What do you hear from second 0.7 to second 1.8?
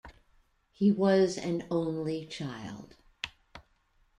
He was an